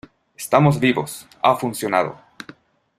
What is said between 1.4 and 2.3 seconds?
ha funcionado.